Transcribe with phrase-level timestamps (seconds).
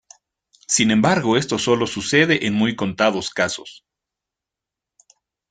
[0.67, 3.85] Sin embargo esto solo sucede en muy contados casos.